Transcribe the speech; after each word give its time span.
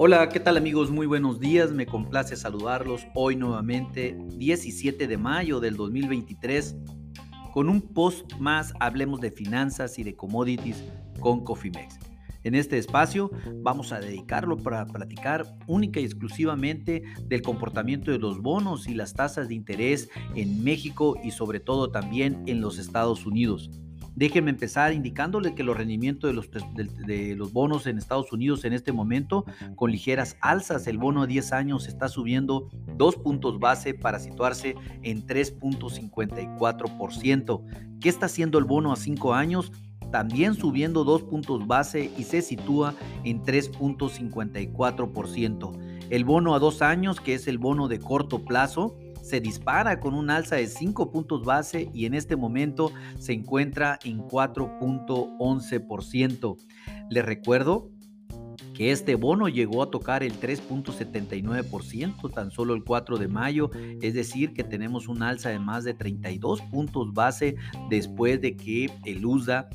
Hola, 0.00 0.28
¿qué 0.28 0.38
tal 0.38 0.56
amigos? 0.56 0.92
Muy 0.92 1.08
buenos 1.08 1.40
días, 1.40 1.72
me 1.72 1.84
complace 1.84 2.36
saludarlos 2.36 3.04
hoy 3.16 3.34
nuevamente, 3.34 4.16
17 4.36 5.08
de 5.08 5.16
mayo 5.18 5.58
del 5.58 5.74
2023, 5.74 6.76
con 7.52 7.68
un 7.68 7.80
post 7.80 8.32
más, 8.38 8.72
hablemos 8.78 9.20
de 9.20 9.32
finanzas 9.32 9.98
y 9.98 10.04
de 10.04 10.14
commodities 10.14 10.84
con 11.18 11.42
Cofimex. 11.42 11.98
En 12.44 12.54
este 12.54 12.78
espacio 12.78 13.32
vamos 13.56 13.90
a 13.90 13.98
dedicarlo 13.98 14.56
para 14.56 14.86
platicar 14.86 15.58
única 15.66 15.98
y 15.98 16.04
exclusivamente 16.04 17.02
del 17.24 17.42
comportamiento 17.42 18.12
de 18.12 18.20
los 18.20 18.40
bonos 18.40 18.86
y 18.86 18.94
las 18.94 19.14
tasas 19.14 19.48
de 19.48 19.56
interés 19.56 20.10
en 20.36 20.62
México 20.62 21.16
y 21.24 21.32
sobre 21.32 21.58
todo 21.58 21.90
también 21.90 22.44
en 22.46 22.60
los 22.60 22.78
Estados 22.78 23.26
Unidos. 23.26 23.68
Déjenme 24.18 24.50
empezar 24.50 24.92
indicándole 24.92 25.54
que 25.54 25.62
los 25.62 25.76
rendimientos 25.76 26.28
de 26.28 26.34
los, 26.34 26.50
de, 27.06 27.36
los, 27.36 27.52
bonos 27.52 27.86
en 27.86 27.98
Estados 27.98 28.32
Unidos 28.32 28.64
en 28.64 28.72
este 28.72 28.90
momento 28.90 29.44
con 29.76 29.92
ligeras 29.92 30.36
alzas. 30.40 30.88
El 30.88 30.98
bono 30.98 31.22
a 31.22 31.28
10 31.28 31.52
años 31.52 31.86
está 31.86 32.08
subiendo 32.08 32.68
dos 32.96 33.14
puntos 33.14 33.60
base 33.60 33.94
para 33.94 34.18
situarse 34.18 34.74
en 35.04 35.24
3.54%. 35.24 37.62
¿Qué 38.00 38.08
está 38.08 38.26
haciendo 38.26 38.58
el 38.58 38.64
bono 38.64 38.92
a 38.92 38.96
5 38.96 39.34
años? 39.34 39.70
También 40.10 40.54
subiendo 40.54 41.04
dos 41.04 41.22
puntos 41.22 41.68
base 41.68 42.10
y 42.18 42.24
se 42.24 42.42
sitúa 42.42 42.96
en 43.22 43.44
3.54%. 43.44 45.78
El 46.10 46.24
bono 46.24 46.56
a 46.56 46.58
dos 46.58 46.82
años, 46.82 47.20
que 47.20 47.34
es 47.34 47.46
el 47.46 47.58
bono 47.58 47.86
de 47.86 48.00
corto 48.00 48.44
plazo, 48.44 48.96
se 49.28 49.40
dispara 49.40 50.00
con 50.00 50.14
un 50.14 50.30
alza 50.30 50.56
de 50.56 50.66
5 50.66 51.10
puntos 51.10 51.44
base 51.44 51.90
y 51.92 52.06
en 52.06 52.14
este 52.14 52.34
momento 52.36 52.90
se 53.18 53.34
encuentra 53.34 53.98
en 54.04 54.20
4.11%. 54.20 56.56
Les 57.10 57.24
recuerdo 57.24 57.90
que 58.74 58.90
este 58.92 59.14
bono 59.16 59.48
llegó 59.48 59.82
a 59.82 59.90
tocar 59.90 60.22
el 60.22 60.38
3.79% 60.40 62.32
tan 62.32 62.50
solo 62.50 62.72
el 62.74 62.84
4 62.84 63.18
de 63.18 63.28
mayo, 63.28 63.70
es 64.00 64.14
decir, 64.14 64.54
que 64.54 64.64
tenemos 64.64 65.08
un 65.08 65.22
alza 65.22 65.50
de 65.50 65.58
más 65.58 65.84
de 65.84 65.92
32 65.94 66.62
puntos 66.62 67.12
base 67.12 67.56
después 67.90 68.40
de 68.40 68.56
que 68.56 68.90
el 69.04 69.26
USDA 69.26 69.68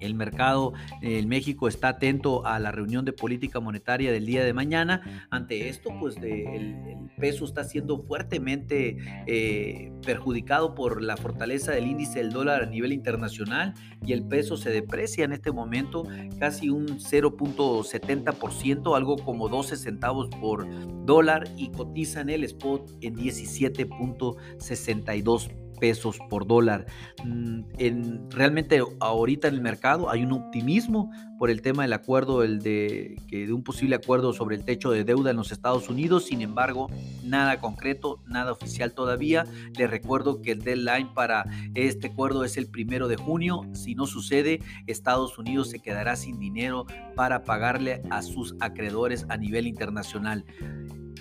el 0.04 0.14
mercado 0.14 0.72
en 1.02 1.28
México 1.28 1.68
está 1.68 1.88
atento 1.88 2.46
a 2.46 2.58
la 2.58 2.72
reunión 2.72 3.04
de 3.04 3.12
política 3.12 3.60
monetaria 3.60 4.10
del 4.12 4.24
día 4.26 4.44
de 4.44 4.52
mañana. 4.52 5.26
Ante 5.30 5.68
esto, 5.68 5.90
pues 5.98 6.16
el, 6.16 7.10
peso 7.18 7.44
está 7.44 7.64
siendo 7.64 8.02
fuertemente 8.02 8.96
eh, 9.26 9.92
perjudicado 10.04 10.74
por 10.74 11.02
la 11.02 11.16
fortaleza 11.16 11.72
del 11.72 11.86
índice 11.86 12.18
del 12.18 12.30
dólar 12.30 12.64
a 12.64 12.66
nivel 12.66 12.92
internacional 12.92 13.74
y 14.04 14.12
el 14.12 14.26
peso 14.26 14.56
se 14.56 14.70
deprecia 14.70 15.24
en 15.24 15.32
este 15.32 15.52
momento 15.52 16.04
casi 16.38 16.70
un 16.70 16.98
0.70%, 16.98 18.96
algo 18.96 19.16
como 19.16 19.48
12 19.48 19.76
centavos 19.76 20.28
por 20.40 20.66
dólar 21.04 21.48
y 21.56 21.70
cotiza 21.70 22.20
en 22.20 22.30
el 22.30 22.44
spot 22.44 22.90
en 23.00 23.16
17.62 23.16 25.63
pesos 25.80 26.18
por 26.30 26.46
dólar. 26.46 26.86
Mm, 27.24 27.62
en, 27.78 28.30
realmente 28.30 28.82
ahorita 29.00 29.48
en 29.48 29.54
el 29.54 29.60
mercado 29.60 30.10
hay 30.10 30.22
un 30.22 30.32
optimismo 30.32 31.10
por 31.38 31.50
el 31.50 31.62
tema 31.62 31.82
del 31.82 31.92
acuerdo, 31.92 32.42
el 32.42 32.60
de, 32.60 33.20
que 33.28 33.46
de 33.46 33.52
un 33.52 33.62
posible 33.64 33.96
acuerdo 33.96 34.32
sobre 34.32 34.56
el 34.56 34.64
techo 34.64 34.90
de 34.90 35.04
deuda 35.04 35.30
en 35.30 35.36
los 35.36 35.52
Estados 35.52 35.88
Unidos. 35.88 36.26
Sin 36.26 36.42
embargo, 36.42 36.88
nada 37.22 37.60
concreto, 37.60 38.20
nada 38.26 38.52
oficial 38.52 38.92
todavía. 38.92 39.44
Les 39.76 39.90
recuerdo 39.90 40.40
que 40.40 40.52
el 40.52 40.62
deadline 40.62 41.12
para 41.12 41.44
este 41.74 42.08
acuerdo 42.08 42.44
es 42.44 42.56
el 42.56 42.68
primero 42.68 43.08
de 43.08 43.16
junio. 43.16 43.62
Si 43.72 43.94
no 43.94 44.06
sucede, 44.06 44.60
Estados 44.86 45.38
Unidos 45.38 45.70
se 45.70 45.80
quedará 45.80 46.16
sin 46.16 46.38
dinero 46.38 46.86
para 47.14 47.44
pagarle 47.44 48.02
a 48.10 48.22
sus 48.22 48.54
acreedores 48.60 49.26
a 49.28 49.36
nivel 49.36 49.66
internacional. 49.66 50.44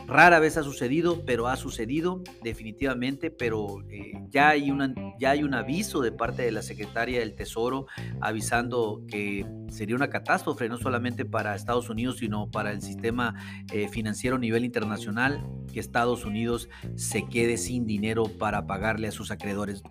Rara 0.07 0.39
vez 0.39 0.57
ha 0.57 0.63
sucedido, 0.63 1.23
pero 1.25 1.47
ha 1.47 1.55
sucedido 1.55 2.21
definitivamente, 2.43 3.31
pero 3.31 3.81
eh, 3.89 4.13
ya, 4.29 4.49
hay 4.49 4.71
ya 5.19 5.31
hay 5.31 5.43
un 5.43 5.53
aviso 5.53 6.01
de 6.01 6.11
parte 6.11 6.43
de 6.43 6.51
la 6.51 6.61
secretaria 6.61 7.19
del 7.19 7.35
Tesoro 7.35 7.87
avisando 8.19 9.01
que 9.07 9.45
sería 9.69 9.95
una 9.95 10.09
catástrofe 10.09 10.67
no 10.67 10.77
solamente 10.77 11.25
para 11.25 11.55
Estados 11.55 11.89
Unidos, 11.89 12.17
sino 12.17 12.51
para 12.51 12.71
el 12.71 12.81
sistema 12.81 13.35
eh, 13.71 13.87
financiero 13.87 14.35
a 14.35 14.39
nivel 14.39 14.65
internacional, 14.65 15.45
que 15.71 15.79
Estados 15.79 16.25
Unidos 16.25 16.69
se 16.95 17.25
quede 17.25 17.57
sin 17.57 17.85
dinero 17.85 18.25
para 18.25 18.67
pagarle 18.67 19.07
a 19.07 19.11
sus 19.11 19.31
acreedores. 19.31 19.83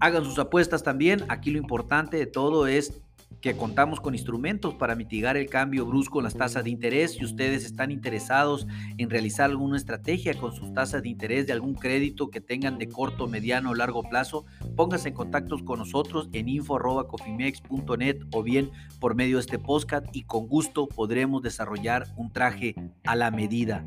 Hagan 0.00 0.24
sus 0.24 0.38
apuestas 0.38 0.82
también, 0.82 1.24
aquí 1.28 1.50
lo 1.50 1.58
importante 1.58 2.16
de 2.16 2.26
todo 2.26 2.66
es 2.66 3.03
que 3.44 3.58
contamos 3.58 4.00
con 4.00 4.14
instrumentos 4.14 4.72
para 4.72 4.94
mitigar 4.94 5.36
el 5.36 5.50
cambio 5.50 5.84
brusco 5.84 6.18
en 6.18 6.24
las 6.24 6.34
tasas 6.34 6.64
de 6.64 6.70
interés. 6.70 7.12
Si 7.12 7.26
ustedes 7.26 7.66
están 7.66 7.90
interesados 7.90 8.66
en 8.96 9.10
realizar 9.10 9.50
alguna 9.50 9.76
estrategia 9.76 10.32
con 10.32 10.54
sus 10.54 10.72
tasas 10.72 11.02
de 11.02 11.10
interés 11.10 11.46
de 11.46 11.52
algún 11.52 11.74
crédito 11.74 12.30
que 12.30 12.40
tengan 12.40 12.78
de 12.78 12.88
corto, 12.88 13.28
mediano 13.28 13.72
o 13.72 13.74
largo 13.74 14.02
plazo, 14.02 14.46
pónganse 14.76 15.08
en 15.10 15.14
contacto 15.14 15.62
con 15.62 15.78
nosotros 15.78 16.30
en 16.32 16.48
info.cofimex.net 16.48 18.22
o 18.32 18.42
bien 18.42 18.70
por 18.98 19.14
medio 19.14 19.36
de 19.36 19.42
este 19.42 19.58
podcast 19.58 20.06
y 20.16 20.22
con 20.22 20.48
gusto 20.48 20.88
podremos 20.88 21.42
desarrollar 21.42 22.06
un 22.16 22.32
traje 22.32 22.74
a 23.04 23.14
la 23.14 23.30
medida. 23.30 23.86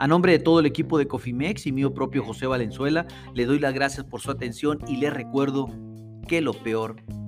A 0.00 0.08
nombre 0.08 0.32
de 0.32 0.40
todo 0.40 0.58
el 0.58 0.66
equipo 0.66 0.98
de 0.98 1.06
Cofimex 1.06 1.68
y 1.68 1.70
mío 1.70 1.94
propio 1.94 2.24
José 2.24 2.48
Valenzuela, 2.48 3.06
le 3.34 3.46
doy 3.46 3.60
las 3.60 3.72
gracias 3.72 4.04
por 4.04 4.20
su 4.20 4.32
atención 4.32 4.80
y 4.88 4.96
les 4.96 5.14
recuerdo 5.14 5.68
que 6.26 6.40
lo 6.40 6.54
peor 6.54 6.96